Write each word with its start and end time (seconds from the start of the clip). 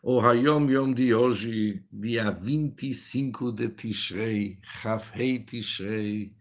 O 0.00 0.20
Hayom 0.20 0.70
Yom 0.70 0.94
de 0.94 1.12
hoje, 1.12 1.84
dia 1.92 2.30
25 2.30 3.50
de 3.50 3.68
Tishrei, 3.68 4.56
Chafhei 4.62 5.40
Tishrei, 5.40 6.32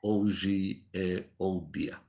hoje 0.00 0.86
é 0.94 1.26
o 1.36 1.60
dia. 1.72 2.00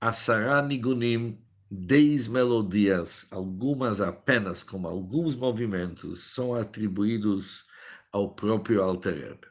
Asara 0.00 0.62
Nigunim, 0.62 1.44
dez 1.68 2.28
melodias, 2.28 3.26
algumas 3.32 4.00
apenas, 4.00 4.62
como 4.62 4.86
alguns 4.86 5.34
movimentos, 5.34 6.32
são 6.32 6.54
atribuídos 6.54 7.66
ao 8.12 8.36
próprio 8.36 8.84
Alter 8.84 9.14
Rebbe, 9.14 9.48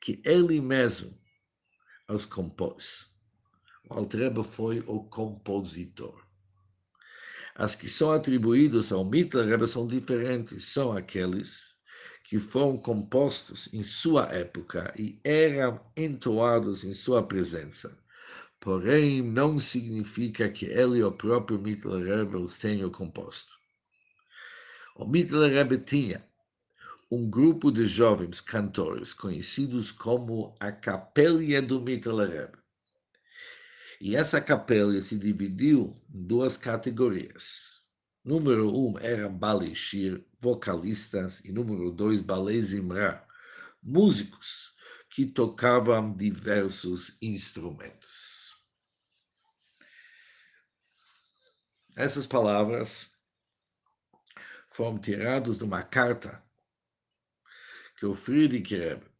que 0.00 0.20
ele 0.24 0.60
mesmo 0.60 1.14
os 2.08 2.26
compôs. 2.26 3.06
O 3.88 3.94
Alter 3.94 4.22
Rebbe 4.22 4.42
foi 4.42 4.82
o 4.88 5.04
compositor. 5.04 6.25
As 7.58 7.74
que 7.74 7.88
são 7.88 8.12
atribuídas 8.12 8.92
ao 8.92 9.02
Mittler 9.02 9.46
Rebbe 9.46 9.66
são 9.66 9.86
diferentes, 9.86 10.64
são 10.64 10.92
aqueles 10.92 11.74
que 12.24 12.38
foram 12.38 12.76
compostos 12.76 13.72
em 13.72 13.82
sua 13.82 14.24
época 14.26 14.92
e 14.98 15.18
eram 15.24 15.80
entoados 15.96 16.84
em 16.84 16.92
sua 16.92 17.22
presença. 17.26 17.96
Porém, 18.60 19.22
não 19.22 19.58
significa 19.58 20.50
que 20.50 20.66
ele, 20.66 21.02
o 21.02 21.10
próprio 21.12 21.58
Mittler 21.58 22.04
Rebbe, 22.04 22.36
os 22.36 22.58
tenha 22.58 22.90
composto. 22.90 23.52
O 24.94 25.06
Mittler 25.06 25.50
Rebbe 25.50 25.78
tinha 25.78 26.26
um 27.10 27.30
grupo 27.30 27.70
de 27.70 27.86
jovens 27.86 28.38
cantores 28.38 29.14
conhecidos 29.14 29.90
como 29.92 30.54
a 30.60 30.72
Capelha 30.72 31.62
do 31.62 31.80
Mittler 31.80 32.28
Rebbe. 32.28 32.65
E 34.00 34.14
essa 34.14 34.40
capela 34.40 35.00
se 35.00 35.18
dividiu 35.18 35.96
em 36.12 36.22
duas 36.22 36.56
categorias. 36.56 37.80
Número 38.22 38.76
um 38.76 38.98
eram 38.98 39.32
baleshir, 39.32 40.26
vocalistas, 40.38 41.40
e 41.44 41.52
número 41.52 41.90
dois, 41.90 42.20
balezimra, 42.20 43.26
músicos 43.82 44.74
que 45.08 45.24
tocavam 45.24 46.14
diversos 46.14 47.16
instrumentos. 47.22 48.54
Essas 51.96 52.26
palavras 52.26 53.16
foram 54.68 54.98
tiradas 54.98 55.56
de 55.56 55.64
uma 55.64 55.82
carta 55.82 56.44
que 57.98 58.04
o 58.04 58.14
Friedrich 58.14 58.76
Rebbe 58.76 59.15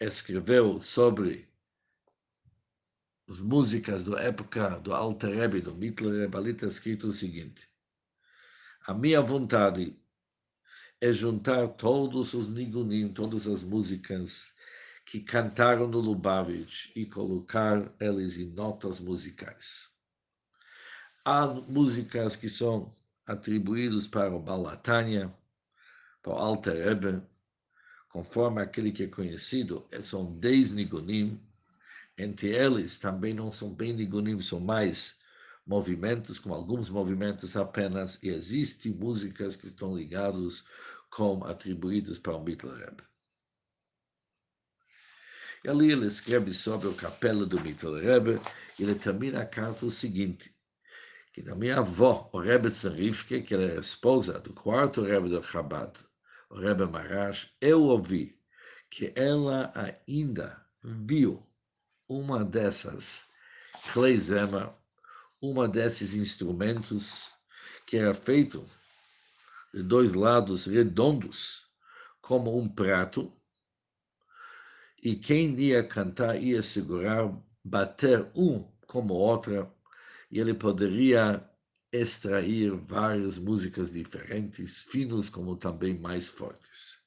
escreveu 0.00 0.78
sobre 0.80 1.48
as 3.28 3.40
músicas 3.40 4.04
da 4.04 4.20
época 4.20 4.78
do 4.80 4.92
Alter 4.92 5.34
Rebbe, 5.34 5.60
do 5.60 5.74
Mittler 5.74 6.20
Rebbe, 6.20 6.36
ali 6.36 6.50
está 6.50 6.66
escrito 6.66 7.08
o 7.08 7.12
seguinte, 7.12 7.68
a 8.86 8.92
minha 8.92 9.22
vontade 9.22 9.98
é 11.00 11.10
juntar 11.10 11.68
todos 11.68 12.34
os 12.34 12.48
nigunim, 12.48 13.12
todas 13.12 13.46
as 13.46 13.62
músicas 13.62 14.52
que 15.06 15.20
cantaram 15.20 15.86
no 15.86 16.00
Lubavitch 16.00 16.90
e 16.94 17.06
colocar 17.06 17.92
eles 18.00 18.38
em 18.38 18.46
notas 18.46 19.00
musicais. 19.00 19.90
Há 21.24 21.46
músicas 21.46 22.36
que 22.36 22.48
são 22.48 22.90
atribuídas 23.26 24.06
para 24.06 24.34
o 24.34 24.40
Balatanya, 24.40 25.32
para 26.22 26.32
o 26.32 26.36
Alter 26.36 26.74
Rebbe, 26.74 27.22
conforme 28.14 28.62
aquele 28.62 28.92
que 28.92 29.02
é 29.02 29.08
conhecido, 29.08 29.84
é, 29.90 30.00
são 30.00 30.38
dez 30.38 30.72
nigunim, 30.72 31.40
entre 32.16 32.50
eles 32.50 32.96
também 32.96 33.34
não 33.34 33.50
são 33.50 33.74
bem 33.74 33.92
nigunim, 33.92 34.40
são 34.40 34.60
mais 34.60 35.18
movimentos, 35.66 36.38
com 36.38 36.54
alguns 36.54 36.88
movimentos 36.88 37.56
apenas, 37.56 38.22
e 38.22 38.28
existem 38.28 38.92
músicas 38.92 39.56
que 39.56 39.66
estão 39.66 39.96
ligadas 39.96 40.62
com 41.10 41.42
atribuídas 41.42 42.16
para 42.16 42.36
o 42.36 42.44
Mittler 42.44 42.76
Rebbe. 42.76 43.02
E 45.64 45.68
ali 45.68 45.90
ele 45.90 46.06
escreve 46.06 46.52
sobre 46.52 46.86
o 46.86 46.94
capela 46.94 47.44
do 47.44 47.60
Mittler 47.60 48.00
Rebbe, 48.00 48.40
e 48.78 48.84
ele 48.84 48.94
termina 48.94 49.42
a 49.42 49.46
carta 49.46 49.86
o 49.86 49.90
seguinte, 49.90 50.54
que 51.32 51.42
da 51.42 51.56
minha 51.56 51.78
avó, 51.78 52.30
o 52.32 52.38
Rebbe 52.38 52.70
Tzarifke, 52.70 53.42
que 53.42 53.54
era 53.54 53.74
a 53.74 53.80
esposa 53.80 54.38
do 54.38 54.52
quarto 54.52 55.02
Rebbe 55.02 55.28
do 55.28 55.42
Chabad, 55.42 55.98
Rebbe 56.54 56.86
Marash, 56.86 57.52
eu 57.60 57.82
ouvi 57.82 58.38
que 58.88 59.12
ela 59.16 59.72
ainda 60.06 60.64
viu 60.82 61.42
uma 62.08 62.44
dessas 62.44 63.26
kleizema, 63.92 64.72
uma 65.40 65.66
desses 65.68 66.14
instrumentos 66.14 67.28
que 67.86 67.96
era 67.96 68.14
feito 68.14 68.64
de 69.74 69.82
dois 69.82 70.14
lados 70.14 70.66
redondos, 70.66 71.66
como 72.20 72.56
um 72.56 72.68
prato, 72.68 73.32
e 75.02 75.16
quem 75.16 75.58
ia 75.60 75.86
cantar 75.86 76.40
ia 76.40 76.62
segurar, 76.62 77.36
bater 77.64 78.30
um 78.34 78.62
como 78.86 79.12
outra, 79.12 79.70
e 80.30 80.38
ele 80.38 80.54
poderia 80.54 81.46
extrair 81.94 82.72
várias 82.72 83.38
músicas 83.38 83.92
diferentes, 83.92 84.82
finos 84.82 85.28
como 85.28 85.54
também 85.54 85.96
mais 85.96 86.28
fortes. 86.28 86.98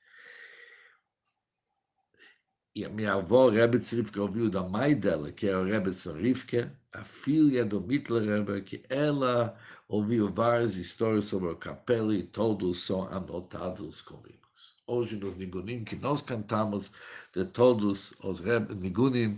E 2.73 2.85
a 2.85 2.89
minha 2.89 3.15
avó, 3.15 3.49
Rebbe 3.49 3.79
Tzrifke, 3.79 4.19
ouviu 4.19 4.49
da 4.49 4.63
mãe 4.63 4.95
dela, 4.95 5.31
que 5.31 5.47
é 5.47 5.57
o 5.57 5.65
Rebbe 5.65 5.89
Tzrifke, 5.89 6.69
a 6.93 7.03
filha 7.03 7.65
do 7.65 7.81
Mittler 7.81 8.23
Rebbe, 8.23 8.61
que 8.61 8.83
ela 8.87 9.57
ouviu 9.89 10.31
várias 10.31 10.77
histórias 10.77 11.25
sobre 11.25 11.49
o 11.49 11.55
capela 11.55 12.15
e 12.15 12.23
todos 12.23 12.83
são 12.83 13.03
anotados 13.09 14.01
comigo. 14.01 14.37
Hoje, 14.85 15.17
nos 15.17 15.35
Nigunim 15.35 15.83
que 15.83 15.97
nós 15.97 16.21
cantamos, 16.21 16.91
de 17.33 17.43
todos 17.43 18.13
os 18.23 18.39
Nigunim, 18.39 19.37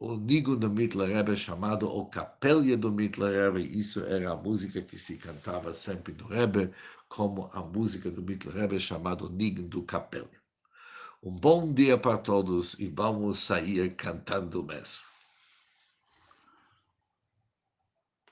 o 0.00 0.16
Nigun 0.16 0.56
do 0.56 0.70
Mittler 0.70 1.08
Rebbe 1.08 1.36
chamado 1.36 1.88
O 1.88 2.06
Capelha 2.06 2.76
do 2.76 2.90
Mittler 2.92 3.52
Rebbe. 3.52 3.76
Isso 3.76 4.00
era 4.06 4.30
a 4.32 4.36
música 4.36 4.80
que 4.80 4.96
se 4.96 5.16
cantava 5.16 5.74
sempre 5.74 6.12
do 6.12 6.26
Rebbe, 6.26 6.70
como 7.08 7.50
a 7.52 7.60
música 7.62 8.10
do 8.10 8.22
Mittler 8.22 8.54
Rebbe 8.54 8.78
chamado 8.78 9.28
Nigun 9.28 9.68
do 9.68 9.82
Capelha. 9.82 10.38
Um 11.22 11.32
bom 11.32 11.72
dia 11.72 11.98
para 11.98 12.16
todos 12.18 12.78
e 12.78 12.86
vamos 12.88 13.40
sair 13.40 13.94
cantando 13.96 14.62
mesmo. 14.62 15.07